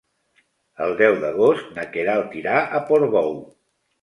[0.85, 3.39] El deu d'agost na Queralt irà a Portbou.